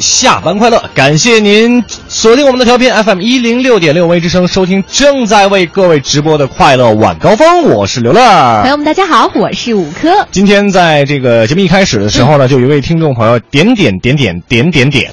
[0.00, 0.82] 下班快乐！
[0.94, 7.64] 感谢您锁定我们的调频 FM 一零六点六微之声，收听正在为各位直播的快乐晚高峰。
[7.64, 10.26] 我是刘乐，朋友们大家好，我是五科。
[10.30, 15.12] 今天在这个节目一开始的时候呢， 就有一位听众朋友点点点点点点点，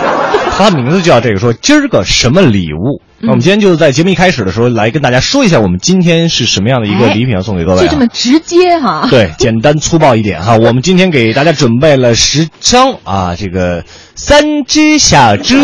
[0.58, 3.00] 他的名字就叫这个说今儿个什么礼物？
[3.18, 10.58] 那我们今天就在节目一开始的时候来跟大家说一下，我们今天是什么样的一个礼品要送给各位、啊就这么直接哈、对，简单粗暴一点哈。
[10.58, 13.82] 我们今天给大家准备了十张啊，这个
[14.16, 15.54] 三只小猪，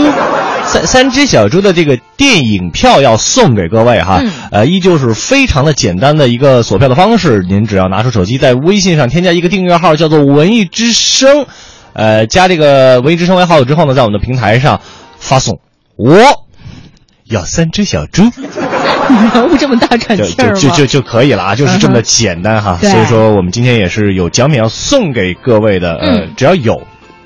[0.66, 4.20] 三三只小猪的这个电影票要送给各位哈。
[4.22, 11.46] 嗯呃，依旧是非常的简单的一个索票的方式，您只要拿出手机，在微信上添加一个订阅号，叫做“文艺之声”，
[11.94, 14.80] 呃，加这个“文艺之声”为好友之后呢，在我们的平台上
[15.18, 15.58] 发送
[15.96, 16.14] “我
[17.24, 18.24] 要三只小猪”。
[19.34, 20.54] 能不这么大喘就气儿吗？
[20.54, 22.78] 就就就就可以了啊，就是这么的简单哈。
[22.80, 26.82] 对所以说，我们今天也是有奖品要送给各位的，呃，嗯只要有，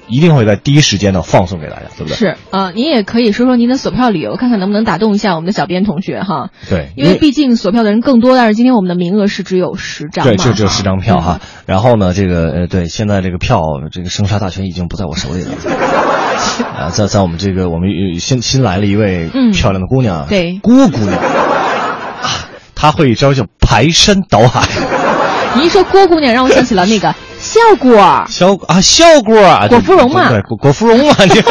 [0.09, 2.17] 一定会在第一时间呢放送给大家，对不对？
[2.17, 6.51] 是啊、您也可以说说您的索票理由，看看能不能打动一下我们的小编同学哈。
[6.69, 11.41] 对，因为毕竟索票的人更多，但是今天我们的名额是只有十张，对，就只有十张票嗯哈。
[11.67, 15.51] 然后呢，这个呃，对，现在这个票，这个生杀大权已经不在我手里了。
[16.77, 17.89] 啊，在在我们这个我们
[18.21, 24.67] 新新来了一位嗯漂亮的姑娘，对郭姑娘，啊，她会一招叫排山倒海。
[25.57, 27.15] 你一说郭姑娘，让我想起了那个
[27.57, 28.25] 效果。
[28.29, 31.43] 效啊，效果啊，果芙蓉嘛对，果果芙蓉嘛， 你。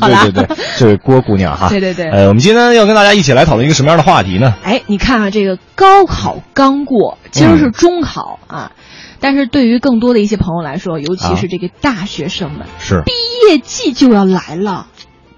[0.00, 4.54] 好啦对对对，这位郭姑娘哈，对对对呃，我们今天要跟大家一起来讨论一个什么样的话题呢？
[4.64, 8.72] 哎，你看啊，这个高考刚过，今儿是中考啊。
[9.20, 13.12] 但是对于更多的一些朋友来说，尤其是这个大学生们，是，毕
[13.48, 14.86] 业季就要来了。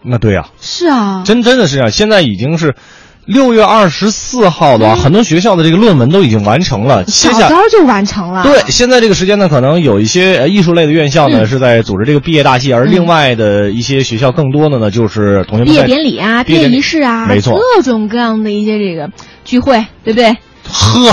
[0.02, 2.76] 那对呀、是啊，真真的是这样，现在已经是
[3.26, 8.44] 六月二十四号的话，很多学校的这个论文都已经完成了，接下早早就完成了。
[8.44, 19.10] 对，现在这个时间呢，可能有一些呃艺术类的院校呢、嗯是在组织这个毕业大戏，而另外的一些学校更多的呢就是同学们毕业典礼啊，毕业仪式啊，没错各种各样的一些这个
[19.44, 20.36] 聚会，对不对？
[20.68, 21.12] 喝，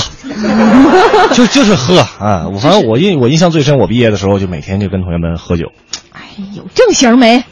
[1.33, 2.47] 就就是喝啊！
[2.51, 5.67] 我反正我印我印象最深，我毕业的时候就每天就跟同学们喝酒，
[6.11, 6.21] 哎，
[6.55, 7.43] 有正形没？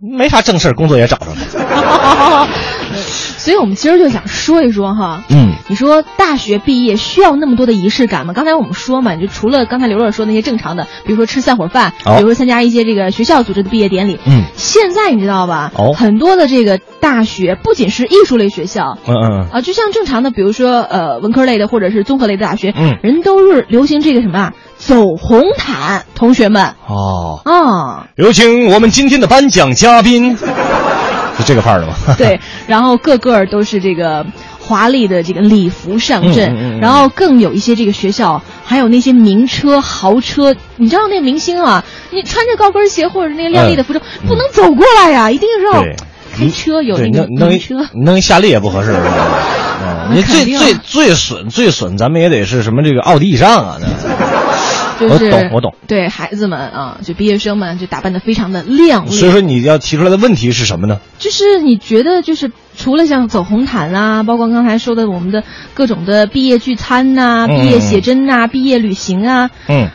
[0.00, 2.48] 没啥正事儿，工作也找着了。
[3.42, 8.34] 所以我们今儿就想说一说哈，嗯，你说大学毕业需要那么多的仪式感吗？
[8.34, 15.72] 刚才我们说嘛，就除了刚才刘乐说那些正常的，比如说吃散伙饭，哦比如说参加一些这个学校组织的毕业典礼，嗯，现在你知道吧？
[15.74, 15.92] 哦。
[15.92, 18.96] 很多的这个大学不仅是艺术类学校。
[19.08, 22.98] 嗯嗯啊，就像正常的，比如说呃文科类的或者是综合类的大学，嗯。
[23.02, 26.74] 人都是流行这个什么啊，走红毯，同学们。
[26.86, 30.38] 哦，啊，有请我们今天的颁奖嘉宾，
[31.38, 31.94] 是这个范儿的吗？
[32.18, 34.24] 对，然后个个都是这个
[34.60, 45.82] 华丽的这个礼服上阵，嗯嗯嗯嗯然后更有一些这个学校还有那些名车豪车，你知道那个明星啊，你穿着高跟鞋或者那个靓丽的服装，不能走过来呀，一定是要
[46.36, 47.86] 开车有对，那个弄弄一名车。
[47.94, 48.92] 弄一夏利也不合适。
[48.92, 49.48] 是吧
[50.10, 53.86] 你最最最损最损，咱们也得是什么这个奥迪以上啊，那
[55.08, 55.74] 就是我懂我懂。
[55.86, 59.10] 对孩子们啊，就毕业生们就打扮的非常的靓丽。
[59.10, 60.98] 所以说你要提出来的问题是什么呢？
[61.18, 69.88] 就是你觉得，就是除了像走红毯啊，包括刚才说的我们的各种的毕业聚餐呐、嗯毕业写真呐、毕业旅行啊，嗯，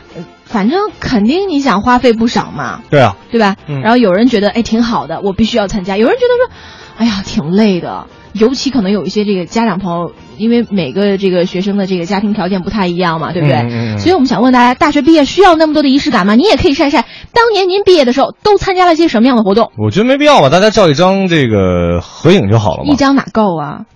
[0.44, 3.56] 反正肯定你想花费不少嘛，对啊，对吧？
[3.66, 6.54] 嗯然后有人觉得哎挺好的，我必须要参加；有人觉得说，
[6.98, 8.06] 哎呀挺累的。
[8.34, 13.56] 尤其可能有一些这个家长朋友，因为每个这个学生的这个家庭条件不太一样嘛，对不对？
[13.56, 16.34] 嗯嗯嗯所以我们想问大家，大学毕业需要那么多的仪式感吗？
[16.34, 19.72] 你也可以晒晒，当年您毕业的时候都参加了些什么样的活动？
[19.78, 22.92] 我觉得没必要吧，大家照一张这个合影就好了嘛。
[22.92, 23.86] 一张哪够啊？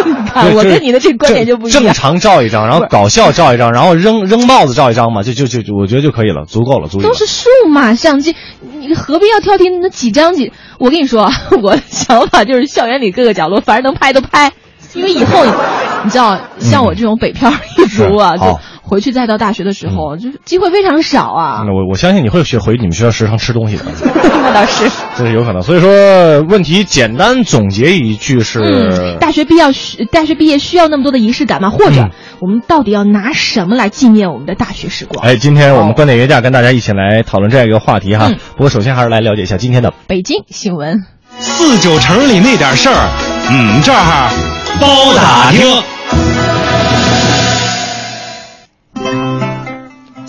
[0.54, 1.82] 我跟你的这个观点就不一样。
[1.82, 7.08] 正正常照一张，然后搞笑照一张，然后扔扔帽子照一张嘛，就就就就我觉得就可以了，足够了，足够了。
[7.08, 8.34] 都是数码相机，
[8.78, 10.52] 你何必要挑剔那几张几？
[10.78, 11.32] 我跟你说啊，
[11.62, 14.52] 我的想法就是校园里各个角落，反正能拍都拍，
[14.94, 15.50] 因为以后你
[16.04, 21.62] 你知道，像我这种北漂一族啊，就回去再到大学的时候，就是机会非常少啊。
[21.66, 23.84] 那我我相信你会学回你们学校食堂吃东西的，
[24.42, 24.90] 那倒是。
[25.16, 25.62] 这是有可能。
[25.62, 31.70] 所以说，问题简单总结一句是，嗯，大学毕业需大学毕业需要那么多的仪式感吗？
[31.70, 32.10] 或者嗯
[32.40, 35.24] 我们到底要拿什么来纪念我们的大学时光？
[35.24, 38.28] 哎，今天我们观点约架跟大家一起来讨论这样一个话题哈。
[38.28, 41.04] 嗯不过首先还是来了解一下今天的北京新闻。
[41.38, 43.08] 四九城里那点事儿，
[43.52, 44.30] 嗯，这儿
[44.80, 46.49] 包打听。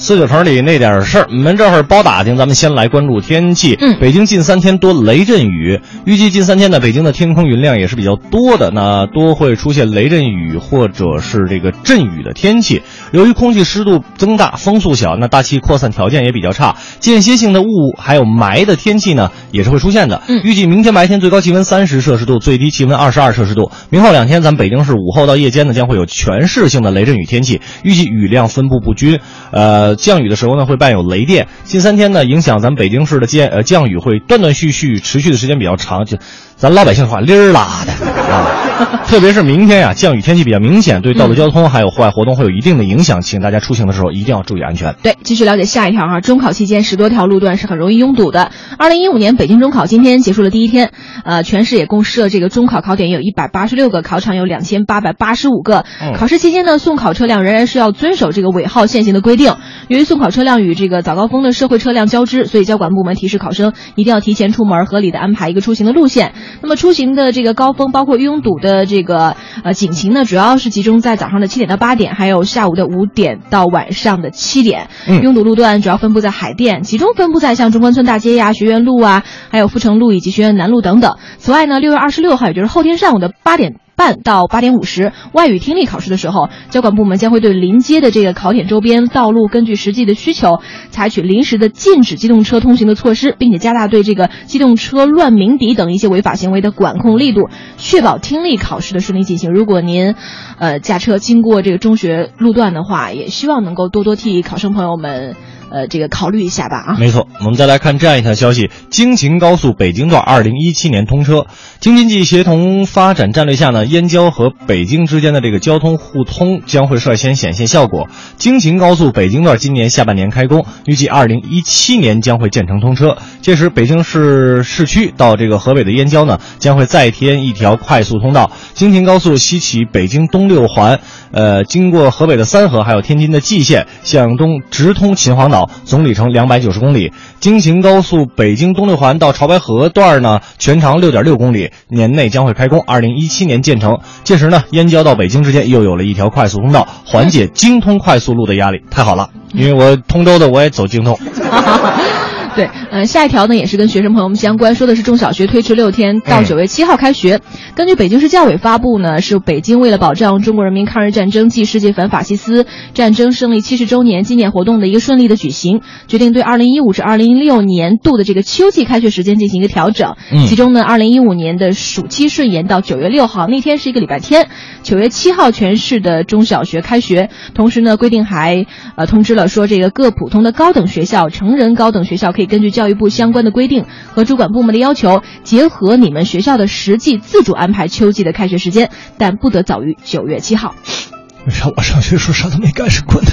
[0.01, 3.77] 四九城里那点事儿，你们这会儿包打听，咱们先来关注天气。
[3.80, 12.81] 嗯北京近三天多雷阵雨，预计近三天呢，北京的天空云量也是比较多的，那多会出现雷阵雨或者是这个阵雨的天气。
[13.12, 20.24] 由于空气湿度增大，风速小，那大气扩散条件也比较差，间歇性的雾还有霾的天气呢也是会出现的。
[20.27, 23.69] 嗯预计明天白天最高气温三十摄氏度，最低气温二十二摄氏度。
[23.92, 29.19] 明后两天，咱们北京市午后到夜间呢将会有全市性的雷阵雨天气，预计雨量分布不均，
[29.51, 31.47] 呃，降雨的时候呢会伴有雷电。
[31.63, 36.17] 近三天呢，影响咱们北京市的降呃降雨会断断续续，持续的时间比较长，就
[36.62, 38.68] 咱老百姓的话哩儿啦的啊。
[39.08, 44.96] 特别是明天呀、降雨天气比较明显，对道路交通还有户外活动会有一定的影响，请大家出行的时候一定要注意安全。
[45.04, 46.22] 对，继续了解下一条哈。
[46.22, 48.52] 中考期间，十多条路段是很容易拥堵的。
[48.78, 50.94] 二零一五年北京中考今天结束了第一天，
[51.25, 55.84] 呃，全市也共设这个中考考点有一百八十六个，考场有两千八百八十五个。
[56.02, 59.56] 嗯考试期间呢，送考车辆仍然是要遵守这个尾号限行的规定。
[59.90, 66.34] 由于送考车辆与这个早高峰的社会车辆交织，所以交管部门提示考生一定要提前出门，合理的安排一个出行的路线。
[66.62, 74.89] 那么出行的这个高峰，包括拥堵的这个呃警情呢，主要是集中在早上的七点到八点，还有下午的五点到晚上的七点。
[75.07, 81.18] 嗯拥堵路段主要分布在海淀，集中分布在像中关村大街呀、学院路啊，还有阜成路以及学院南路等等。
[81.38, 83.75] 此外呢，六月二十六号，也就是后天上午的八点。
[84.01, 90.59] 半到八点五十，外语听力考试的时候，交管部门将会对临街的这个考点周边道路，根据实际的需求，
[90.89, 99.53] 采取临时的禁止机动车通行的措施，并且加大对这个机动车乱鸣笛等一些违法行为的管控力度，确保听力考试的顺利进行。
[99.53, 100.15] 如果您，
[100.57, 105.36] 呃，驾车经过这个中学路段的话，也希望能够多多替考生朋友们，
[105.71, 106.97] 呃，这个考虑一下吧啊。
[107.00, 111.45] 没错，我们再来看这样一条消息：京秦高速北京段二零一七年通车。
[111.79, 118.07] 京津冀协同发展战略下呢，燕郊和北京之间的这个交通互通将会率先显现效果。
[118.35, 123.17] 京秦高速北京段今年下半年开工，预计二零一七年将会建成通车。
[123.41, 128.51] 届时，北京市市区到这个河北的燕郊呢，将会再添一条快速通道。
[128.74, 131.00] 京秦高速西起北京东六环，
[131.31, 137.12] 呃，经过河北的三河，还有天津的蓟县，向东直通秦皇岛，总里程两百九十公里。
[137.40, 144.00] 京秦高速北京东六环到潮白河段呢，全长六点六公里，年内将会开工，二零一七年建成。
[144.24, 149.30] 届时呢，燕郊到北京之间又有了一条快速通道，缓解京通快速路的压力，太好了！
[149.54, 151.18] 因为我通州的，我也走京通。
[152.56, 157.39] 对，呃，下一条呢也是跟学生朋友们相关，说的是中小学推迟六天到嗯九月七号开学。
[157.75, 170.15] 根据北京市教委发布呢，是北京为了保障中国人民抗日战争暨世界反法西斯战争胜利七十周年纪念活动的一个顺利的举行，决定对二零一五至二零一六年度的这个秋季开学时间进行一个调整。
[170.31, 174.50] 嗯其中呢，二零一五年的暑期顺延到九月六号，那天是一个礼拜天，
[174.83, 177.30] 九月七号全市的中小学开学。
[177.53, 178.65] 同时呢，规定还
[178.95, 190.75] 呃通知了说，这个各普通的高等学校、成人高等学校可以根据教育部相关的规定和主管部门的要求，结合你们学校的实际自主安排秋季的开学时间，但不得早于九月七号。
[191.48, 193.31] 为啥我上学时候啥都没干是滚的？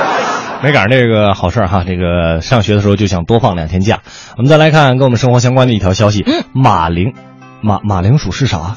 [0.62, 4.00] 没赶上这个好事儿哈，这个上学的时候就想多放两天假。
[4.36, 7.14] 我们再来看跟我们生活相关的一条消息，嗯马铃，
[7.62, 8.76] 马马铃薯是啥？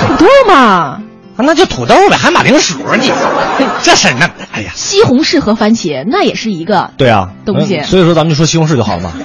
[0.00, 1.02] 土豆嘛，啊，
[1.44, 3.10] 那就土豆呗，还马铃薯你，
[3.82, 6.90] 这事儿那，哎呀，西红柿和番茄那也是一个。
[6.96, 9.12] 对啊，东西嗯所以说咱们就说西红柿就好了嘛。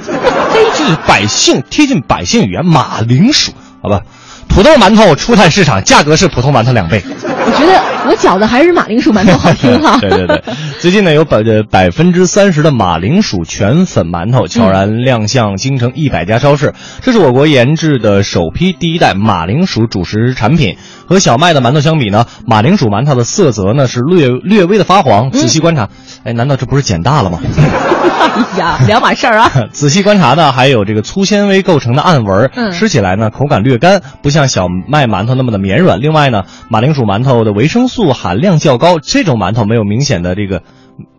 [0.75, 3.51] 这是百姓贴近百姓语言，马铃薯，
[3.81, 4.01] 好吧？
[4.49, 7.03] 土豆馒头初探市场，价格是普通馒头两倍。
[7.05, 9.97] 我觉得我饺子还是马铃薯馒头好听 哈。
[9.99, 10.43] 对对对，
[10.79, 20.75] 最近呢有百呃百分之三十的马铃薯全粉馒头悄然亮相京城一百家超市，这是我国研制的首批第一代马铃薯主食产品。
[21.05, 25.31] 和小麦的馒头相比呢，马铃薯馒头的色泽呢是略略微的发黄。
[25.31, 25.89] 仔细观察，
[26.23, 27.39] 哎，难道这不是减大了吗？
[27.43, 29.51] 哎呀，两码事儿啊。
[29.71, 35.99] 仔细观察呢，还有这个粗纤维构成的暗纹，嗯吃起来呢口感略干，不像小麦馒头那么的绵软。
[36.01, 40.63] 另外呢，马铃薯馒头的维生素含量较高，这种馒头没有明显的这个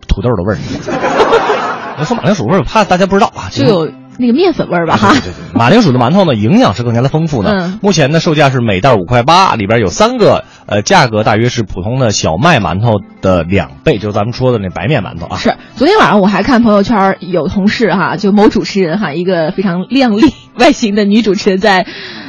[0.08, 0.58] 土豆的味儿。
[1.96, 5.12] 我说马铃薯味儿，怕大家不知道啊，就有那个面粉味儿吧哈。
[5.12, 7.50] 对对对，马铃薯的馒头呢，营养是更加的丰富的。
[7.50, 15.36] 嗯目前呢，售价是每袋五块八，里边有三个呃，价格大约是普通的小麦馒头的两倍，就是咱们说的那白面馒头啊。
[15.36, 21.86] 是，昨天晚上我还看朋友圈有同事哈，就某主持人哈，一个非常靓丽外形的女主持人在，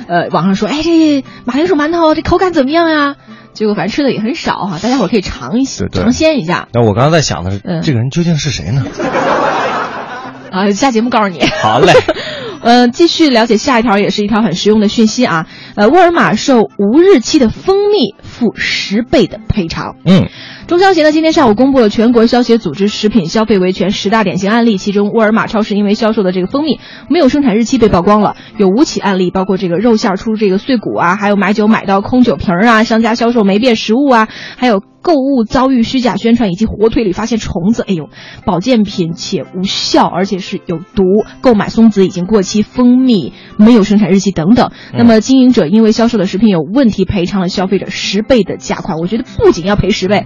[0.07, 3.15] 呃，网上说，哎，这马铃薯馒头这口感怎么样呀？
[3.55, 6.67] 结果反正吃的也很少哈，大家伙可以尝一对对尝鲜一下。
[6.73, 8.85] 那我刚刚在想的是，嗯这个人究竟是谁呢？
[10.51, 11.43] 啊，下节目告诉你。
[11.61, 11.91] 好嘞，
[12.65, 15.45] 呃，继续了解下一条，也是一条很实用的讯息啊。
[15.75, 19.97] 呃，沃尔玛受无日期的蜂蜜付十倍的赔偿。
[20.03, 20.29] 嗯，
[20.65, 38.09] 中消协呢今天上午公布了全国消协组织食品消费维权十大典型案例，其中沃尔玛超市因为销售的这个蜂蜜没有生产日期被曝光了，有五起案例，包括这个肉馅儿出这个碎骨啊，还有买酒买到空酒瓶儿啊，商家销售霉变食物啊，还有购物遭遇虚假宣传，以及火腿里发现虫子，哎呦，
[38.43, 41.03] 保健品且无效，而且是有毒，
[41.41, 44.71] 购买松子已经过期，蜂蜜没有生产日期等等。
[44.97, 48.97] 那么经营者因为销售的食品有问题，赔偿了消费者十倍的价款。
[48.97, 50.25] 我觉得不仅要赔十倍，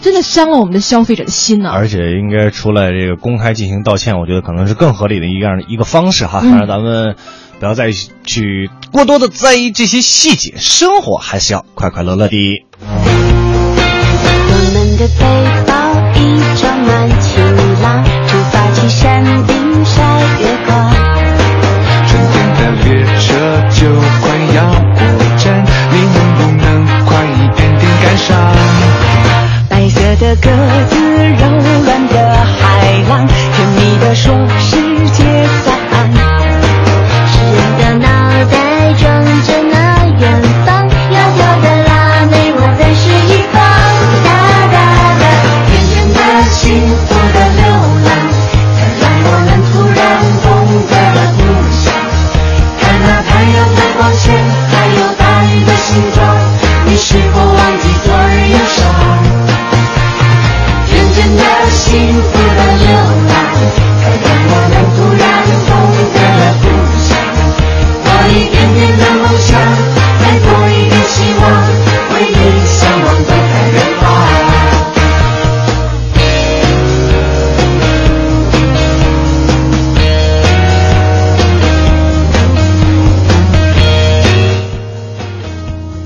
[0.00, 1.68] 真的伤了我们的消费者的心呢。
[1.68, 6.40] 而且应该出来这个公开进行道歉，我觉得可能是更合理的一样的一个方式哈。
[6.42, 7.16] 嗯当然，咱们
[7.60, 12.64] 不要再去过多的在意这些细节，生活还是要快快乐乐的。
[14.96, 15.24] 的背
[15.66, 15.74] 包
[16.14, 17.42] 已装满晴
[17.82, 20.02] 朗，出发去山顶晒
[20.40, 20.92] 月光。
[22.06, 23.34] 春天的列车
[23.70, 24.24] 就快
[24.54, 24.58] 要
[24.94, 24.98] 过
[25.36, 28.36] 站，你能不能快一点点赶上？
[29.68, 30.50] 白色的鸽
[30.90, 30.94] 子，
[31.38, 31.42] 柔
[31.84, 32.14] 软的
[32.60, 32.62] 海
[33.08, 34.76] 浪，甜蜜的说是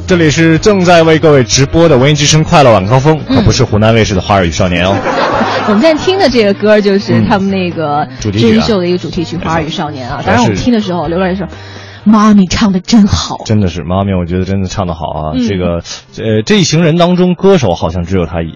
[0.08, 4.96] 这里是正在为各位直播的文艺之声快乐晚高峰，可不是湖南卫视的《花儿与少年》哦。
[5.68, 10.22] 我们现在听的这个歌就是嗯他们那个主题曲啊真人秀的一个主题曲《花儿与少年》啊。
[10.24, 11.46] 当然我们听的时候，刘老师说
[12.04, 15.32] ：“妈咪唱的真好。”真的是妈咪，我觉得真的唱的好啊！
[15.34, 15.82] 嗯这个，
[16.24, 18.54] 呃，这一行人当中，歌手好像只有他一，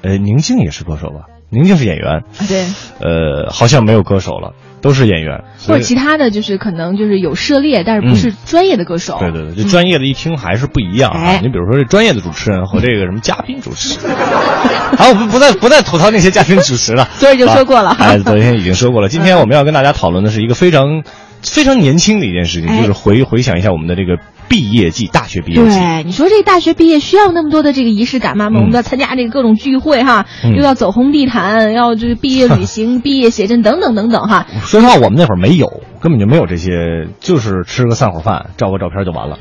[0.00, 1.26] 呃，宁静也是歌手吧？
[1.50, 2.64] 宁静是演员，啊对，
[3.00, 4.54] 呃，好像没有歌手了，
[4.84, 5.42] 都是演员。
[5.66, 9.16] 或者其他的就是可能就是有涉猎，但是不是专业的歌手。
[9.18, 11.20] 对对对，这专业的一听还是不一样啊！
[11.24, 13.98] 哎你比如说这专业的主持人和这个什么嘉宾主持，
[14.98, 19.08] 好，我们不再不再吐槽那些嘉宾主持了， 昨儿就说过了啊哎，昨天已经说过了。
[19.10, 21.02] 今天我们要跟大家讨论的是一个非常
[21.42, 24.18] 非常年轻的一件事情，哎就是回回想一下我们的这个
[24.54, 25.76] 毕业季，大学毕业季。
[25.76, 28.46] 对，你说这大学毕业需要那么多的这个仪式感吗？
[28.46, 34.46] 我们都要参加这个各种聚会哈，嗯又要走红地毯，要这个毕业旅行、毕业写真等等等等哈。
[34.62, 39.38] 说实话，我们那会儿没有，根本就没有这些，就是吃个散伙饭，照个照片就完了。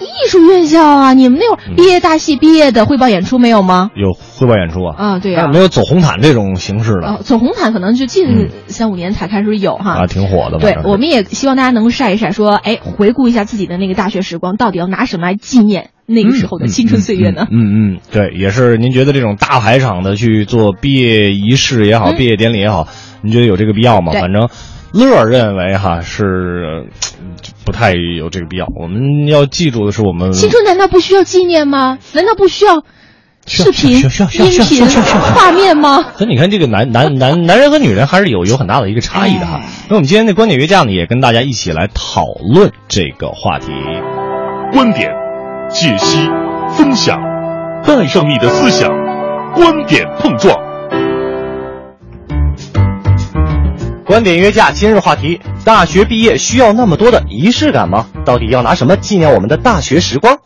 [0.00, 3.90] 艺术院校啊，你们那会儿毕业大戏、毕业的汇报演出没有吗？
[3.94, 9.92] 有汇报演出啊，啊，对呀、但是没有走红毯这种形式的哦，走红毯可能就嗯近三五年才开始有哈。
[9.92, 10.58] 啊，挺火的。
[10.58, 17.46] 对我们也希望大家能够晒一晒，说，哎，回顾一下自己的那个大学时光，到底要拿什么来纪念那个时候的青春岁月呢？
[17.50, 18.76] 嗯嗯嗯，对，也是。
[18.76, 22.88] 您觉得这种大排场的去做毕业仪式也好，嗯毕业典礼也好，
[23.22, 24.12] 您觉得有这个必要吗？
[24.12, 24.48] 反正
[24.96, 26.86] 乐认为哈是呃
[27.64, 28.66] 不太有这个必要。
[28.74, 31.98] 我们要记住的是，我们青春难道不需要纪念吗？
[32.14, 32.82] 难道不需要
[33.46, 36.02] 视频、需要需要需要音需要需要频需要、画面吗？
[36.16, 39.68] 所以你看，这个男男男男人和女人还是有有很大的一个差异的哈哎。
[39.88, 43.68] 那我们今天的观点约架呢，也跟大家一起来讨论这个话题。
[44.72, 45.10] 观点、
[45.70, 46.18] 解析、
[46.76, 47.20] 分享，
[47.84, 48.90] 带上你的思想，
[49.54, 50.56] 观点碰撞。
[54.06, 58.06] 观点约架，今日话题：大学毕业需要那么多的仪式感吗？
[58.24, 60.38] 到底要拿什么纪念我们的大学时光？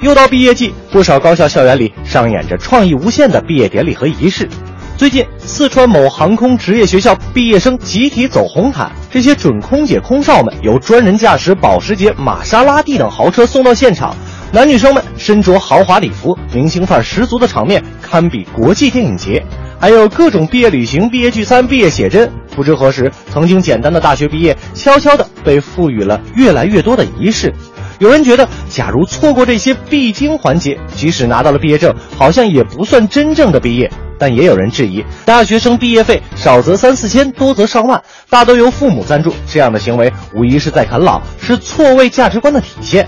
[0.00, 4.46] 又到毕业季，不少高校校园里上演着创意无限的毕业典礼和仪式。
[4.98, 14.14] 最近，四川某航空职业学校毕业生集体走红毯，这些准空姐、空少们由专人驾驶保时捷、玛莎拉蒂等豪车送到现场，
[14.52, 19.42] 男女生们身着豪华礼服，明星范十足的场面堪比国际电影节。
[19.80, 22.30] 还有各种毕业旅行、毕业聚餐、毕业写真。
[22.58, 27.54] 不知何时，曾经简单的大学毕业，悄悄地被赋予了越来越多的仪式。
[28.00, 33.88] 有人觉得，假如错过这些必经环节，即使拿到了毕业证，好像也不算真正的毕业。
[34.18, 43.06] 但也有人质疑，大学生毕业费少则三四千，多则上万，大都由父母赞助，这样的行为无疑是在啃老，是错位价值观的体现。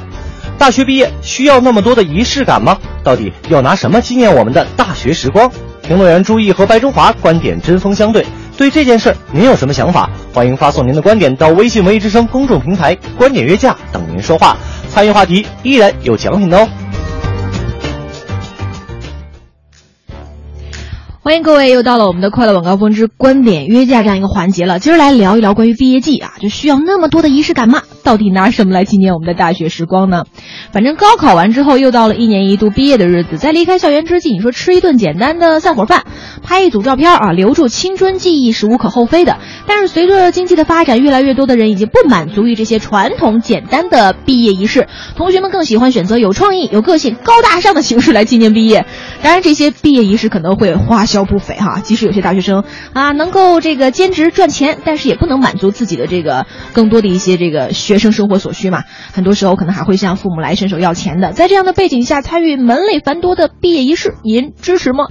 [0.59, 2.79] 大学毕业需要那么多的仪式感吗？
[3.03, 5.51] 到底要拿什么纪念我们的大学时光？
[5.83, 8.25] 评论员朱毅和白中华观点针锋相对，
[8.61, 10.11] 对这件事您有什么想法？
[10.35, 14.55] 欢迎发送您的观点到微信文艺之声公众平台“观点约架”等您说话。
[14.91, 16.69] 参与话题依然有奖品哦。
[21.31, 24.81] 欢迎各位，又到了我们的快乐晚高峰之观点约架这样一个环节了。
[24.81, 27.83] 今儿来聊一聊关于毕业季啊，就需要那么多的仪式感吗？
[28.03, 30.25] 到底拿什么来纪念我们的大学时光呢？
[30.73, 36.03] 反正高考完之后，又到了一年一度毕业的日子，在离开校园之际，你说吃一顿简单的散伙饭，
[36.43, 39.39] 拍一组照片啊，留住青春记忆是无可厚非的。
[39.69, 48.85] 但是随着经济的发展，越来越多的人已经不满足于这些传统简单的毕业仪式，同学们更喜欢选择有创意、有个性、高大上的形式来纪念毕业。
[49.23, 51.81] 当然，这些毕业仪式可能会花销不菲哈。
[51.81, 58.85] 即使有些大学生啊能够这个兼职赚钱，但是也不能满足自己的这个更多的一些这个学生生活所需嘛。
[59.13, 61.33] 很多时候可能还会向父母来伸手要钱的。
[61.33, 65.07] 在这样的背景下，参与门类繁多的毕业仪式，您支持吗？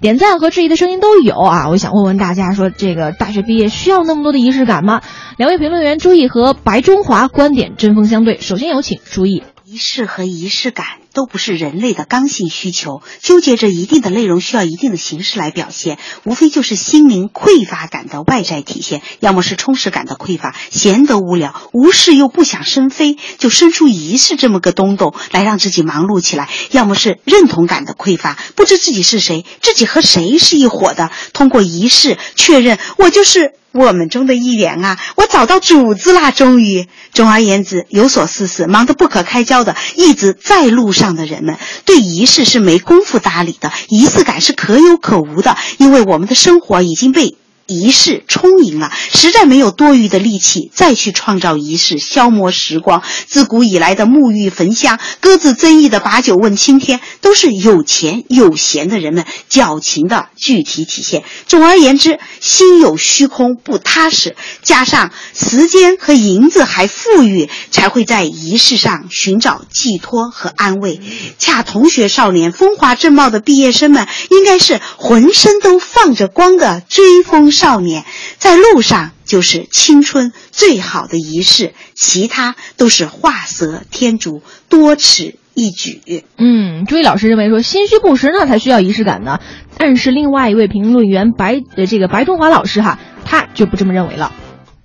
[0.00, 1.68] 点赞和质疑的声音都有啊！
[1.68, 5.00] 我想问问大家，说这个大学毕业需要那么多的仪式感吗？
[5.36, 8.40] 两位评论员朱毅和白中华观点针锋相对。
[8.40, 9.44] 首先有请朱毅。
[9.64, 19.02] 仪式和仪式感都不是人类的刚性需求，纠结着一定的内容需要一定的形式来表现，无非就是心灵匮乏感的外在体现。
[19.20, 33.52] 要么是充实感的匮乏，闲得无聊，无事又不想生非，就生出仪式这么个东东来让自己忙碌起来；要么是认同感的匮乏，不知自己是谁，自己和谁是一伙的，通过仪式确认我就是。
[33.74, 36.30] 我们中的一员啊，我找到主子啦！
[36.30, 47.34] 终于，总而言之，有所事事、忙得不可开交的，一直在路上上的人们，对仪式是没工夫搭理的，仪式感是可有可无的，因为我们的生活已经被。
[47.66, 53.02] 仪式充盈了，实在没有多余的力气再去创造仪式，消磨时光。
[53.26, 61.22] 自古以来的沐浴焚香、各自争议的把酒问青天，都是有钱有闲的人们矫情的具体体现。
[61.46, 71.00] 总而言之，心有虚空不踏实，加上时间和银子还富裕，才会在仪式上寻找寄托和安慰。
[71.38, 77.51] 恰同学少年、风华正茂的毕业生们，应该是浑身都放着光的追风。
[77.52, 78.04] 少年
[78.38, 86.00] 在路上就是青春最好的仪式，其他都是画蛇添足，多此一举。
[86.38, 89.38] 嗯，朱毅老师认为说心虚不实呢才需要仪式感呢，
[89.78, 94.32] 但是另外一位评论员白呃这个白中华老师哈，他就不这么认为了。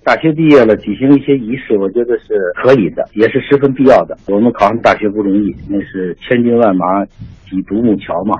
[0.04, 4.16] 大学毕业了，举行一些仪式，我觉得是可以的，也是十分必要的。
[4.26, 7.04] 我们考上大学不容易，那是千军万马
[7.44, 8.36] 挤独木桥嘛。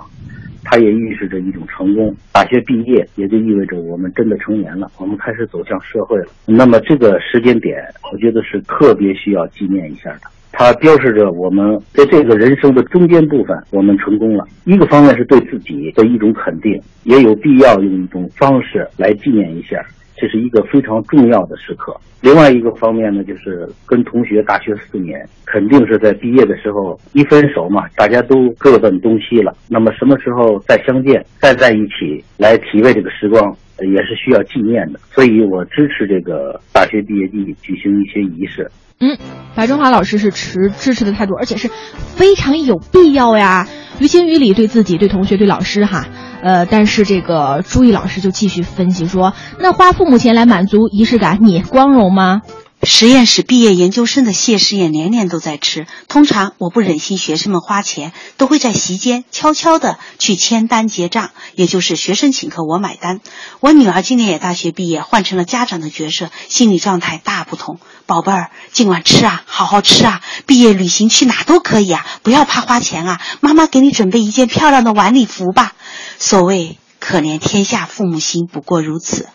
[0.65, 2.15] 它也预示着一种成功。
[2.33, 6.27] 大学毕业也就意味着我们真的成年了，我们开始走向社会了。
[6.47, 10.23] 那么这个时间点，我觉得是特别需要纪念一下的。
[10.51, 14.45] 它标示着我们在这个人生的中间部分，我们成功了。
[14.65, 19.81] 一个方面是对自己的一种肯定，也有必要用一种方式来纪念一下。
[20.21, 21.95] 这是一个非常重要的时刻。
[22.21, 29.55] 另外一个方面呢，就是跟同学大学四年，肯定是在毕业的时候一分手嘛，大家都各奔东西了。
[29.69, 35.01] 那么什么时候再相见，再在一起来体味这个时光，也是需要纪念的。
[35.13, 38.71] 所以我支持这个大学毕业季举行一些仪式。
[39.01, 39.17] 嗯，
[39.55, 43.69] 白中华老师是持支持的态度，而且是非常有必要呀。
[44.01, 46.07] 于情于理，对自己、对同学、对老师哈。
[46.43, 52.43] 呃，但是这个朱毅老师就继续分析说，那花父母钱来满足仪式感，你光荣吗？
[52.85, 55.87] 实验室毕业研究生的谢师宴年年都在吃。
[56.07, 63.21] 通常我不忍心学生们花钱，都会在席间悄悄的去签单结账，也就是学生请客我买单。
[63.59, 67.81] 我女儿今年也大学毕业，换成了家长的角色，心理状态大不同。
[68.07, 70.23] 宝贝儿，今晚吃啊，好好吃啊！
[70.47, 73.21] 毕业旅行去哪都可以啊，不要怕花钱啊！
[73.41, 75.75] 妈妈给你准备一件漂亮的晚礼服吧。
[76.19, 79.29] 所谓可怜天下父母心，不过如此。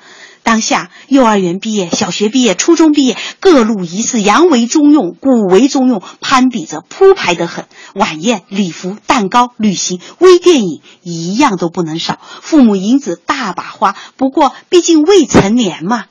[0.43, 7.65] 当下幼儿园毕业、小学毕业、初中毕业，各路仪式洋为中用，古为中用，攀比着铺排得很。
[7.95, 12.19] 晚宴、礼服、蛋糕、旅行、微电影，一样都不能少。
[12.41, 16.05] 父母银子大把花，不过毕竟未成年嘛。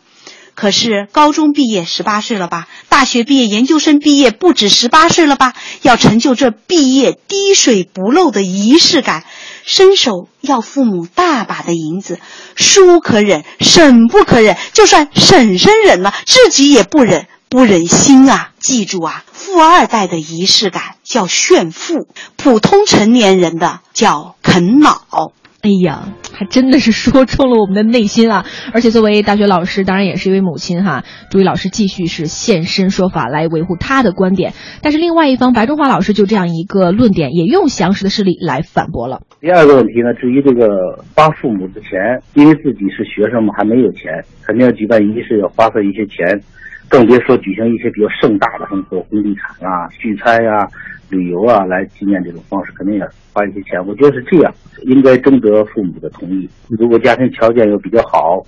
[0.54, 2.68] 可是高中毕业十八岁了吧？
[2.90, 5.54] 大学毕业、研究生毕业不止十八岁了吧？
[5.80, 9.24] 要成就这毕业滴水不漏的仪式感，
[9.64, 12.18] 伸手要父母大把的银子，
[12.56, 18.50] 叔可忍，婶不可忍，就算婶婶忍了，自己也不忍，不忍心啊！
[18.60, 25.32] 记住啊，富二代的仪式感叫炫富，普通成年人的叫啃老。
[25.62, 28.44] 哎呀，还真的是说中了我们的内心啊！
[28.74, 31.04] 而且作为大学老师，当然也是一位母亲哈。
[31.30, 39.20] 朱毅老师继续是现身说法来维护他的观点，但是另外一方白中华老师就这样一个论点，也用详实的事例来反驳了。
[39.40, 40.66] 第二个问题呢，至于这个
[41.14, 44.10] 花父母的钱，因为自己是学生嘛，还没有钱，
[44.44, 46.42] 肯定要举办仪式，要花费一些钱，
[46.88, 50.66] 更别说举行一些比较盛大的，什么红地产啊、聚餐呀、
[51.12, 53.86] 旅游啊，来纪念这种方式，肯定也花一些钱。
[53.86, 54.52] 我觉得是这样，
[54.84, 56.48] 应该征得父母的同意。
[56.68, 58.42] 如果家庭条件又比较好，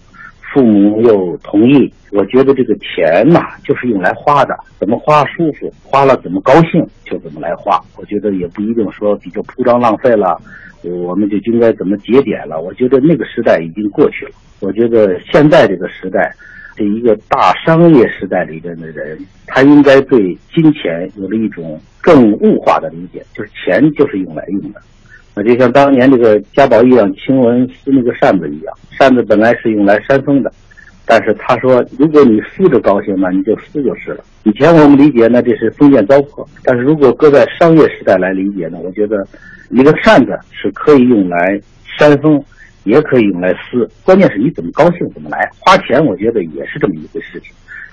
[0.53, 7.79] 父母又同意，我觉得这个钱呐，就是用来花的，怎么花舒服，花了怎么高兴就怎么来花。
[7.97, 10.41] 我觉得也不一定说比较铺张浪费了，
[10.83, 12.61] 我们就应该怎么节俭了。
[12.61, 14.33] 我觉得那个时代已经过去了。
[14.61, 16.33] 我觉得现在这个时代，
[16.77, 24.81] 这一个大商业时代里边的人，他应该对金钱有了一种更物化的理解，就是钱就是用来用的。
[25.37, 30.53] 那就像当年这个贾宝玉让晴雯撕那个扇子一样，扇子本来是用来扇风的，
[31.07, 34.25] 但是他说，如果你撕着高兴，那你就撕就是了。
[34.45, 39.27] 以前我们理解呢，这是封建糟粕，但是如果搁在商业时代来理解呢，我觉得
[39.71, 41.61] 一个扇子是可以用来
[41.99, 42.41] 扇风，
[42.85, 45.51] 也可以用来撕，关键是你怎么高兴怎么来。
[45.61, 47.53] 花钱，我觉得也是这么一回事情。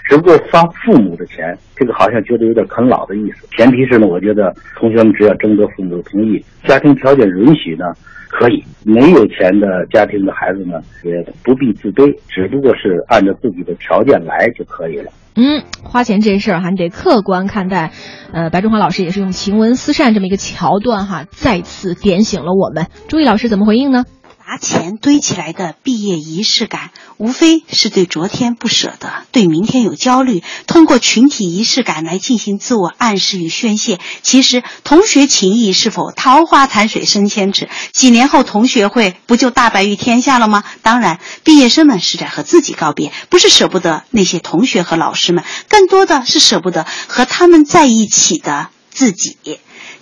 [0.09, 3.47] 只不过发父母的钱，这个好像觉得有点啃老的意思。
[3.55, 7.85] 前提是呢，我觉得同学们只要征得父母的同意，家庭条件允许呢，
[8.29, 8.61] 可以。
[8.83, 15.11] 没有钱的家庭的孩子呢，也不必自卑，只不过是按照自己的条件来就可以了。
[15.35, 17.91] 嗯，花钱这事儿还得客观看待。
[18.33, 22.87] 呃，白中华老师也是用晴雯撕扇这么一个桥段哈，再次点醒了我们。
[23.07, 24.03] 朱毅老师怎么回应呢？
[24.51, 33.97] 拿钱堆起来的毕业仪式感，无非是对昨天不舍得，对明天有焦虑，通过群体仪式感来进行自我暗示与宣泄。
[34.23, 37.69] 其实，同学情谊是否桃花潭水深千尺？
[37.93, 40.65] 几年后同学会不就大白于天下了吗？
[40.81, 49.37] 当然，毕业生们是在和自己告别，不是舍不得那些同学和老师们，更多的是舍不得和他们在一起的自己。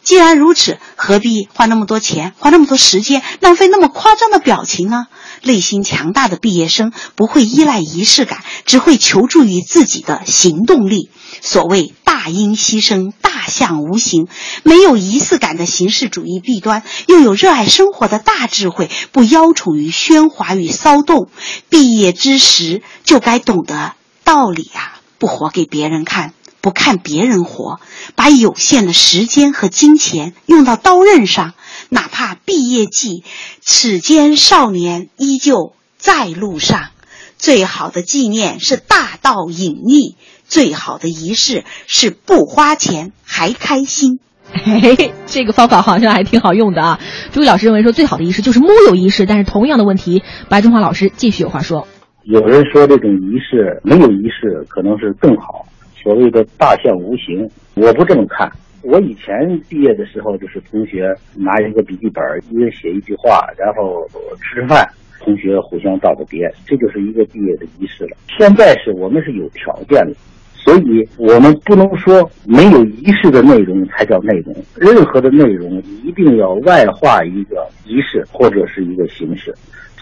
[0.09, 5.05] 既然如此，何必花那么多钱，花那么多时间，浪费那么夸张的表情呢？
[5.43, 11.11] 内心强大的毕业生不会依赖仪式感，只会求助于自己的行动力。
[11.41, 14.27] 所谓大音希声，大象无形。
[14.63, 21.29] 没有仪式感的形式主义弊端，又有热爱生活的大智慧，不邀宠于喧哗与骚动。
[21.69, 23.93] 毕业之时就该懂得
[24.23, 24.97] 道理啊！
[25.19, 26.33] 不活给别人看。
[26.61, 27.79] 不看别人活，
[28.15, 31.53] 把有限的时间和金钱用到刀刃上，
[31.89, 33.23] 哪怕毕业季，
[33.61, 36.89] 此间少年依旧在路上。
[37.37, 44.19] 最好的纪念是大道隐匿，最好的仪式是不花钱还开心。
[44.51, 46.99] 嘿， 这个方法好像还挺好用的啊！
[47.31, 51.87] 朱毅老师认为说，最好的仪式就是木有仪式，但是同样的问题，白中华老师继续有话说。
[52.23, 55.65] 有人说这种仪式没有仪式可能是更好。
[56.01, 58.49] 所谓的大象无形，我不这么看。
[58.81, 59.35] 我以前
[59.67, 64.07] 毕业的时候，就是同学拿一个笔记本，一人写一句话，然后
[64.41, 64.87] 吃吃饭，
[65.19, 68.15] 同学互相道个别，这就是一个毕业的仪式了。
[68.37, 70.15] 现在是我们是有条件的，
[70.53, 74.55] 所以我们不能说没有仪式的内容才叫内容。
[74.75, 79.53] 任何的内容一定要外化一个仪式或者是一个形式。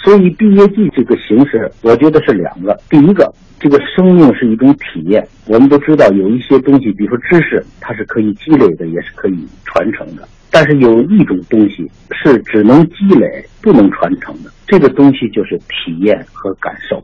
[0.03, 2.77] 所以毕业季这个形式，我觉得是两个。
[2.89, 3.29] 第一个，
[3.59, 5.27] 这个生命是一种体验。
[5.47, 10.27] 我们都知道有一些东西，比如说知识，它是可以积累的，也是可以传承的。
[10.49, 14.51] 但是有一种东西是只能积累，不能传承的。
[14.65, 17.03] 这个东西就是体验和感受。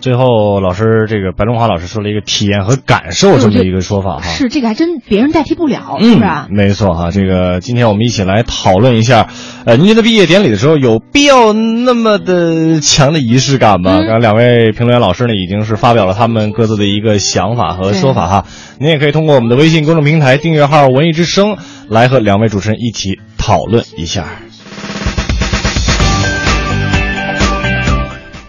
[0.00, 6.26] 最后，老师这个白中华老师说了一个体验和感受这么一个说法哈，是这个还真别人代替不了，是不是？
[6.48, 9.28] 没错哈，这个今天我们一起来讨论一下，
[9.66, 13.98] 呃，您觉得毕业典礼的时候有必要那么的强的仪式感吗？
[13.98, 18.46] 刚刚两位评论员老师呢，已经是发表了他们各自的一个想法和说法哈，
[18.78, 21.56] 您也可以通过我们的微信公众平台订阅号“文艺之声”
[21.90, 24.24] 来和两位主持人一起讨论一下。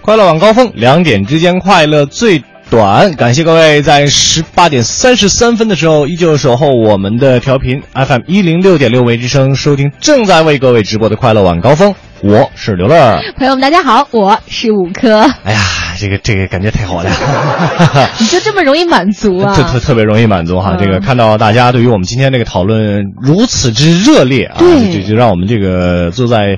[0.04, 3.14] 快乐晚高峰，两点之间快乐最短。
[3.14, 11.94] 感谢各位在十八点三十三分的时候依旧守候我们的调频 FM 一零六点六维之声，收听正在为各位直播的快乐晚高峰。
[12.24, 15.22] 我是刘乐，朋友们大家好，我是五科。
[15.44, 15.60] 哎呀，
[16.00, 17.10] 这个这个感觉太好了，
[18.20, 19.56] 你就这么容易满足啊？
[19.56, 20.76] 特特特别容易满足哈。
[20.80, 24.58] 这个看到大家对于我们今天这个讨论如此之热烈啊，
[24.92, 26.58] 就就让我们这个坐在。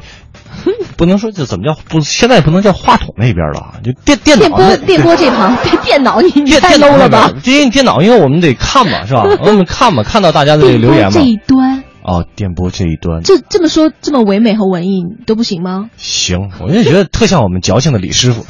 [0.97, 7.31] 不能说就怎么叫不，现在不能叫话筒那边了啊，就电电电波电波这旁 电电脑你你电太 low 了吧？
[7.45, 9.23] 因为电脑，因为我们得看嘛，是吧？
[9.43, 11.29] 我们看嘛，看到大家的这个留言嘛电波这。
[11.29, 15.89] 一端，哦，电波这一端这这么说这么唯美和文艺都不行吗？
[15.97, 18.45] 行，我就觉得特像我们矫情的李师傅，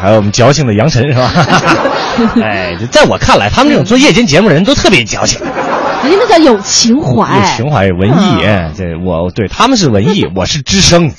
[0.00, 1.30] 还有我们矫情的杨晨，是吧？
[2.42, 5.40] 哎，在我看来，他们这种做夜间节目的人都特别矫情，
[6.02, 8.44] 人家那叫有情怀，有情怀、文艺。
[8.44, 11.10] 哎，这我对他们是文艺， 我是知声。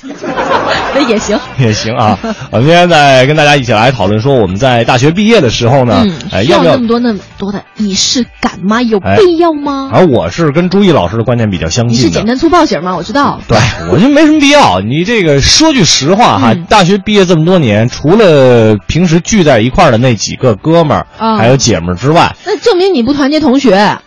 [0.94, 1.40] 那也行。
[1.58, 2.18] 也行啊。
[2.52, 8.82] 我们今天在跟大家一起来讨论说，我们在大学毕业的时候呢，嗯，呃，需要不要那么多那么多的仪式感吗？
[8.82, 9.90] 有哎必要吗？
[9.94, 12.04] 而我是跟朱毅老师的观点比较相近的。
[12.04, 12.96] 你是简单粗暴型吗？
[12.96, 13.40] 我知道。
[13.48, 13.58] 对，
[13.92, 14.82] 我觉得没什么必要。
[14.82, 23.98] 你这个说句实话哈，嗯大学毕业这么多年，除了平时聚在一块儿的那几个哥们儿、啊还有姐们儿之外，那证明你不团结同学。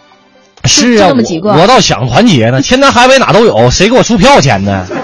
[0.64, 4.87] 是啊，就那么几个我我倒想团结呢， 天南海北哪都有，谁给我出票钱呢？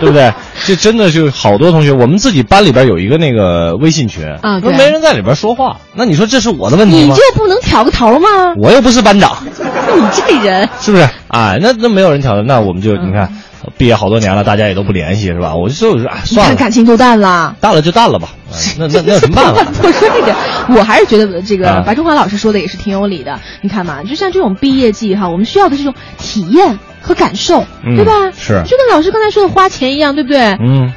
[0.00, 0.32] 对不对？
[0.66, 7.22] 这真的就好多同学，我们自己班里边有一个那个微信群，啊没人在里边说话，那你说这是我的问题吗你就？
[7.36, 8.28] 不能挑个头吗？
[8.58, 11.04] 我又不是班长， 你这人，是不是？
[11.28, 13.32] 啊，那那没有人挑的，那我们就、嗯你看，
[13.76, 15.54] 毕业好多年了，大家也都不联系，是吧？
[15.54, 17.54] 我就说，哎，算了，感情都淡了。
[17.60, 19.72] 淡了就淡了吧，啊那那那有什么办法？
[19.82, 20.34] 我说这个，
[20.78, 23.40] 我还是觉得这个啊白中华老师说的也是挺有理的。
[23.62, 28.12] 你看嘛，就像这种毕业季哈，我们需要的这种体验和感受，嗯对吧？
[28.36, 30.38] 是就跟老师刚才说的花钱一样，对不对？
[30.60, 30.92] 嗯，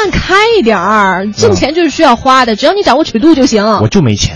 [0.00, 3.62] 看开一点儿，挣钱就是需要花的，只要你掌握尺度就行。
[3.82, 4.34] 我就没钱，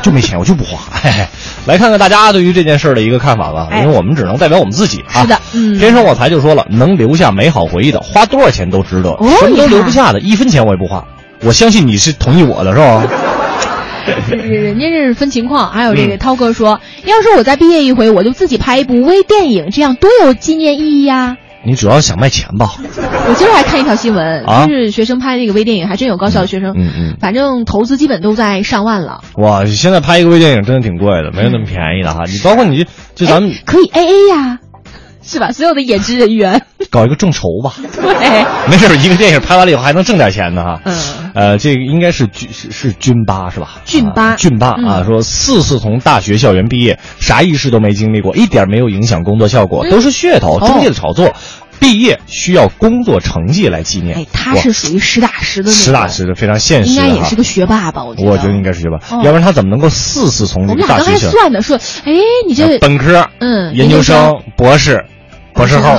[0.00, 0.78] 就没钱，我就不花。
[0.90, 1.26] 嘿嘿，
[1.66, 5.20] 来看看大家对于这件事的一个看法吧，哎因为我们只能代表我们自己啊。
[5.20, 11.04] 是的嗯天生我才就说了，能留下美好回忆的，花多少钱都值得，哦什么都你留不下的，一分钱我也不花。
[11.42, 13.06] 我相信你是同意我的，是吧？
[14.30, 22.66] 人家这是分情况，还有这个嗯涛哥说，要是我再毕业一回，我就自己拍一部微电影，这样多有纪念意义呀、你主要想卖钱吧？
[23.26, 29.22] 我今儿还看一条新闻，啊就是学生拍那个微电影，还真有高校的学生，嗯嗯反正投资基本都在上万了。
[29.36, 32.24] 哇，现在拍一个微电影真的挺贵的，没有那么便宜的哈。
[32.26, 34.58] 你包括你就咱们哎可以 A A 呀，
[35.22, 35.52] 是吧？
[35.52, 40.80] 所有的演职人员，搞一个众筹吧， 对，没事儿，一个电影拍完了以后还能挣点钱呢哈。
[40.84, 43.82] 嗯呃，这个应该是军是是军八是吧？
[43.84, 51.34] 军八啊军八啊，嗯说四次从大学校园毕业，啥仪式都没经历过，一点没有影响工作效果，嗯都是噱头，哦中介的炒作。
[51.80, 54.16] 毕业需要工作成绩来纪念。
[54.16, 58.04] 哎，他是属于实打实的那种，实打实的，非常现实的应该也是个学霸吧？
[58.04, 62.12] 我觉得，我觉得应该是学霸，哦要不然他怎么能够四次从这我们俩刚才个大学校算的说，哎，
[62.46, 65.04] 你这呃本科、嗯研究生、博士、
[65.52, 65.98] 博士后，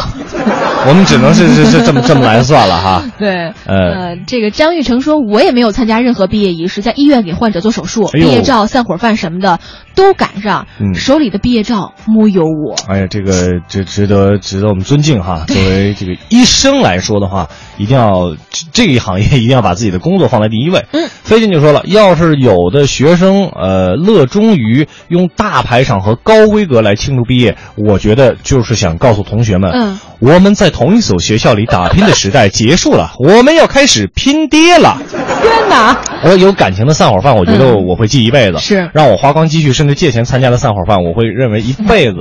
[0.88, 3.04] 我们只能是是是这么这么来算了哈。
[3.18, 9.60] 对，呃呃，这个张玉成说，我也没有参加任何毕业仪式，在医院给患者做手术，哎毕业照、散伙饭什么的
[9.96, 12.76] 都赶上，嗯手里的毕业照木有我。
[12.88, 15.46] 哎呀，这个这值得值得我们尊敬哈。
[15.48, 20.86] 作为这个医生来说的话，一定要这这一行业一定要把自己的工作放在第一位。
[20.92, 34.98] 嗯，飞进就说了，要是有的学生呃乐衷于用大排场和高规格来庆祝毕业，我觉得就是想告诉同学们，嗯，我们在同一所学校里打拼的时代结束了，我们要开始拼爹了。
[35.42, 35.98] 天哪！
[36.22, 38.58] 我有感情的散伙饭，我觉得嗯我会记一辈子。
[38.58, 42.18] 是让我花光积蓄，甚至借钱参加的散伙饭，我会认为一辈子，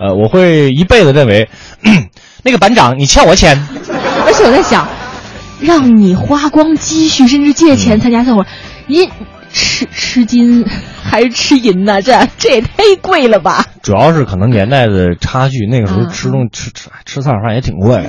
[0.00, 1.48] 呃，我会一辈子认为，
[2.42, 3.56] 那个班长你欠我钱。
[4.26, 4.88] 而且我在想，
[5.60, 8.44] 让你花光积蓄，甚至借嗯钱参加散伙，
[8.88, 9.08] 你
[9.52, 10.64] 吃吃金
[11.02, 12.00] 还是吃银呢？
[12.02, 12.68] 这这也太
[13.00, 13.64] 贵了吧？
[13.82, 18.08] 主要是可能年代的差距，那个时候嗯吃东吃吃吃散伙饭也挺贵的。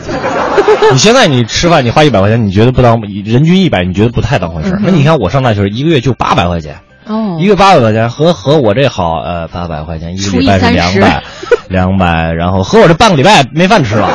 [0.91, 11.23] 你现在你吃饭，你花一百块钱，你觉得不当人均一百，你觉得不太当回事儿嗯那你看我上大学一个月就八百块钱，哦一个八百块钱和和我这好，呃，八百块钱一个礼拜是两百，
[11.67, 14.07] 两百，然后和我这半个礼拜没饭吃了，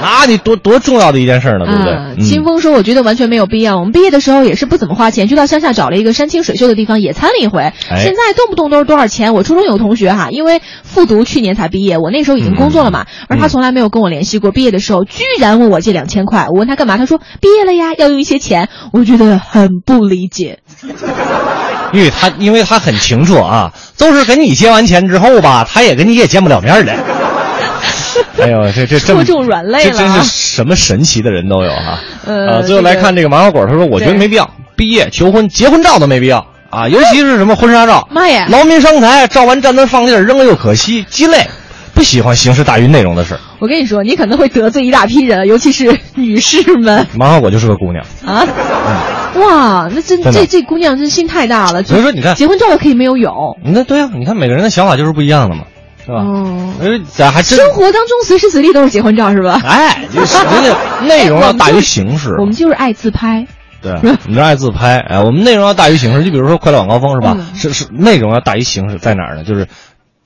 [0.00, 1.92] 那你多多重要的一件事儿呢，对不对？
[1.92, 3.78] 嗯，清风说：“我觉得完全没有必要。
[3.78, 7.62] 我们毕业的时候也是不怎么花钱，就到乡下找了一个山清水秀的地方野餐了一回。
[7.62, 9.34] 哎现在动不动都是多少钱？
[9.34, 14.50] 我初中有同学哈，因为复读去年才毕业，我那时候已经工作了嘛，而他从来没有跟我联系过。
[14.50, 16.96] 毕业的时候居然问我借两千块，我问他干嘛？
[16.98, 18.68] 他说毕业了呀，要用一些钱。
[18.92, 20.58] 我觉得很不理解。
[21.92, 26.92] 因为他因为他很清楚啊，就是跟你借完钱之后吧，他也跟你也见不了面了。
[28.40, 31.98] 哎呦，这这这么戳中软肋了这真是什么神奇的人都有哈。
[32.26, 41.46] 呃最后来看这个麻花果，他说：“我觉得没必要，毕业、求婚、结婚照都没必要啊，尤其是什么婚纱照，妈呀劳民伤财，照完站那放地儿扔了又可惜，鸡肋，
[41.94, 43.38] 不喜欢形式大于内容的事。
[43.58, 48.46] 我跟你说，你可能会得罪一大批人，尤其是女士们麻花果就是个姑娘，啊。
[49.36, 51.82] 哇，那真这这姑娘真心太大了。
[51.82, 53.56] 所以说你看结婚照可以没有有。
[53.64, 55.64] 那对啊，你看每个人的想法就是不一样的嘛。
[56.04, 56.18] 是吧？
[56.18, 59.60] 哦，呃，咱还真生活当中随时随地都是结婚照是吧？
[59.64, 62.34] 哎，就是这个内容要大于形式。
[62.38, 63.46] 我们就是爱自拍。
[63.80, 66.24] 对，我们这爱自拍，哎，我们内容要大于形式。
[66.24, 67.36] 就比如说《快乐晚高峰》是吧？
[67.38, 69.44] 嗯是是，内容要大于形式，在哪儿呢？
[69.44, 69.68] 就是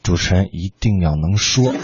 [0.05, 1.73] 主持人一定要能说，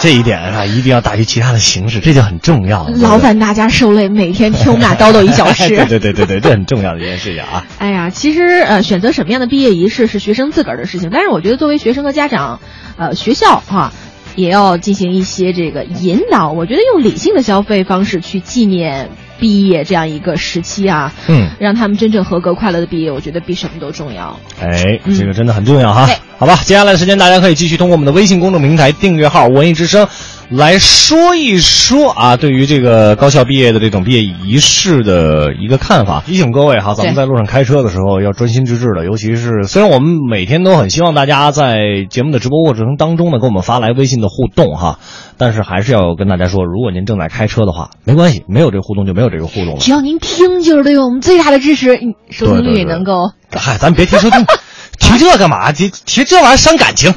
[0.00, 2.84] 这一点啊，一定要大于其他的形式，这就很重要。
[2.84, 5.68] 对不对劳烦大家受累，每天听我们俩叨叨一小时。
[5.68, 7.66] 对 对对对对，这很重要的一件事情啊。
[7.78, 12.60] 哎呀，其实呃，选择什么样的毕业仪式是学生自个儿的事情，但是我觉得作为学生和家长，
[12.96, 13.92] 呃，学校哈、
[14.36, 16.50] 也要进行一些这个引导。
[16.50, 24.40] 我觉得用理性的消费方式去纪念毕业这样一个时期啊，嗯，让他们真正合格快乐的毕业，我觉得比什么都重要。
[24.62, 26.16] 哎，嗯这个真的很重要哈对。
[26.40, 30.08] 好吧，接下来的时间大家可以继续通过我们的微信公众平台订阅号“文艺之声”
[30.48, 36.22] 来说一说啊，对于这个高校毕业的这种毕业仪式的一个看法。
[36.24, 44.98] 提醒各位哈，咱们在路上开车的时候要专心致志的，尤其是虽然我们每天都很希望大家在节目的直播过程当中呢，给我们发来微信的互动哈，
[45.36, 49.80] 但是还是要跟大家说，如果您正在开车的话，没关系，没有这个互动就没有这个互动了。
[49.80, 53.32] 只要您听，就是对我们最大的支持，嗯收听率也能够。
[53.52, 54.46] 嗨，咱别提收听，
[55.00, 55.72] 提这干嘛？
[55.72, 57.12] 提提这玩意儿伤感情。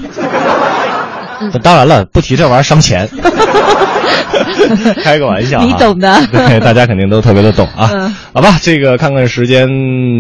[1.61, 3.07] 当然了，不提这玩意儿伤钱。
[5.03, 7.89] 开个玩笑、啊，你懂的对，大家肯定都特别的懂啊。
[7.93, 9.67] 嗯好吧，这个看看时间，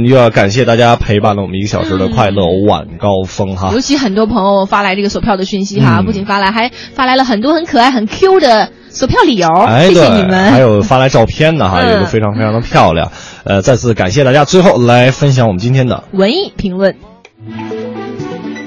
[0.05, 3.69] 又要感谢大家陪伴了我们一个小时的快乐晚高峰哈。
[3.71, 10.51] 尤其很多朋友发来这个索票的讯息哈，嗯不仅发来，还发来了很多很可爱、很 Q 的索票理由，哎，谢对，谢你们。
[10.51, 13.11] 还有发来照片的哈，嗯也都非常非常的漂亮。
[13.45, 14.45] 呃，再次感谢大家。
[14.45, 16.95] 最后来分享我们今天的文艺评论。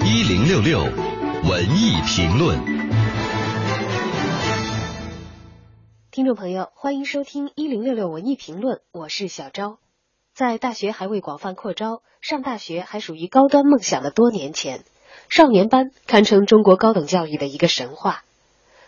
[0.08, 2.56] 一零六六文艺评论。
[6.12, 9.78] 听众朋友，欢迎收听一零六六文艺评论，我是小昭。
[10.32, 14.84] 在大学还未广泛扩招，上大学还属于高端梦想的多年前，
[15.28, 18.22] 少年班堪称中国高等教育的一个神话。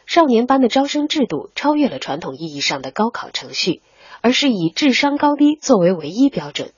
[0.06, 3.82] 少年班的招生制度超越了传统意义上的高考程序，
[4.20, 6.70] 而是以智商高低作为唯一标准。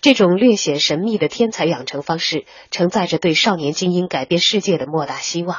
[0.00, 5.58] 这种略显神秘的天才养成方式，承载着对少年精英改变世界的莫大希望。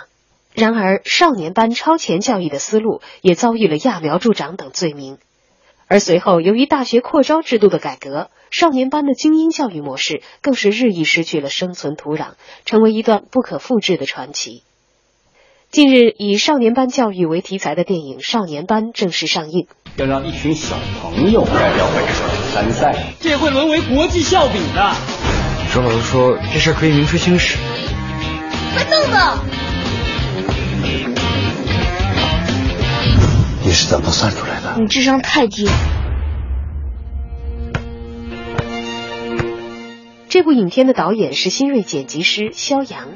[0.54, 5.18] 然而，少年班超前教育的思路也遭遇了揠苗助长等罪名。
[5.88, 12.32] 而随后，由于大学扩招制度的改革，少年班的精英教育模式更是日益失去了生存土壤，
[12.66, 14.64] 成为一段不可复制的传奇。
[15.72, 19.68] 近日，以少年班教育为题材的电影《少年班》正式上映。
[19.96, 24.94] 要让一群小朋友代表本省参赛，这会沦为国际笑柄的。
[25.74, 27.58] 周老师说这事儿可以名垂青史。
[28.74, 29.38] 快动动！
[33.64, 34.76] 你是怎么算出来的？
[34.78, 35.72] 你智商太低了。
[40.28, 43.08] 这部影片的导演是新锐剪辑师肖阳，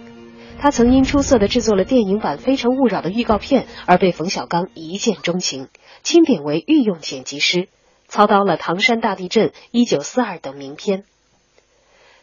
[0.66, 5.68] 他曾因出色的制作了电影版《非诚勿扰》的预告片而被冯小刚一见钟情，
[6.02, 7.68] 钦点为御用剪辑师，
[8.08, 11.04] 操刀了《唐山大地震》《一九四二》等名片。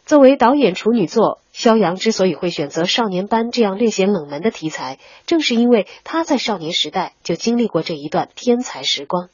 [0.05, 9.29] 作为导演处女作，肖阳之所以会选择少年班这样略显冷门的题材，正是因为他在少年时代就经历过这一段天才时光。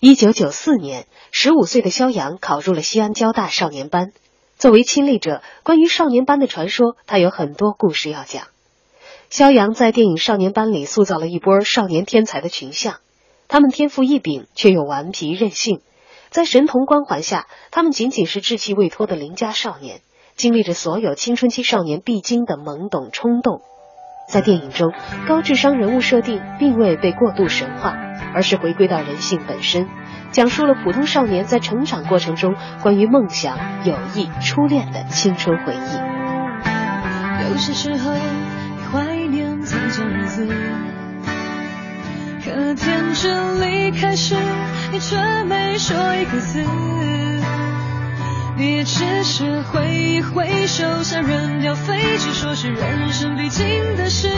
[0.00, 4.10] 一九九四年，十五岁的肖阳考入了西安交大少年班。
[4.58, 8.44] 作为亲历者，关于少年班的传说，他有很多故事要讲。
[9.30, 12.96] 肖阳在电影《少年班》里塑造了一波少年天才的群像，
[13.48, 15.80] 他们天赋异禀，却又顽皮任性。
[16.30, 20.00] 在神童光环下，他们仅仅是稚气未脱的邻家少年，
[20.36, 23.60] 经历着所有青春期少年必经的懵懂冲动。
[24.28, 24.92] 在电影中，
[25.28, 27.90] 高智商人物设定并未被过度神化，
[28.34, 29.88] 而是回归到人性本身，
[30.34, 37.50] 讲述了普通少年在成长过程中关于梦想、友谊、初恋的青春回忆。
[37.50, 40.48] 有些时候，你怀念从前日子，
[42.44, 44.34] 可天真离开时，
[44.90, 46.64] 你却没说一个字。
[48.56, 53.64] 你也只是挥一挥手，像扔掉废纸，说是人生必经
[53.96, 54.28] 的事，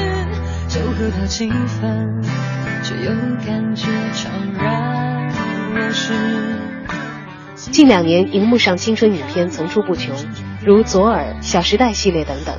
[0.68, 2.22] 就和他侵犯，
[2.82, 3.10] 却又
[3.46, 4.28] 感觉怅
[4.62, 5.05] 然。
[7.56, 10.16] 近两年，荧幕上青春影片层出不穷，
[10.64, 12.56] 如《左耳》《小时代》系列等等。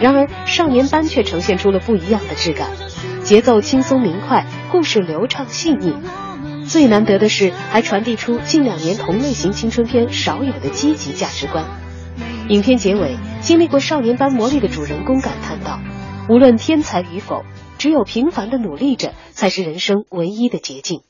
[0.00, 2.70] 然而，少年班却呈现出了不一样的质感，
[3.24, 5.94] 节奏轻松明快，故事流畅细腻。
[6.64, 11.64] 最难得的是，还传递出近两年同类型青春片少有的积极价值观。
[12.48, 15.80] 影片结尾，经历过少年班磨砺的主人公感叹道
[16.30, 17.42] ：“无论天才与否，
[17.78, 21.00] 只有平凡的努力着，才是人生唯一的捷径。”